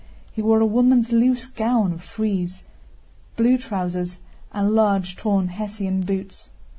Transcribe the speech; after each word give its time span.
He 0.33 0.41
wore 0.41 0.59
a 0.61 0.65
woman's 0.65 1.11
loose 1.11 1.45
gown 1.45 1.93
of 1.93 2.01
frieze, 2.01 2.63
blue 3.35 3.59
trousers, 3.59 4.17
and 4.51 4.73
large 4.73 5.15
torn 5.15 5.49
Hessian 5.49 6.01
boots. 6.01 6.49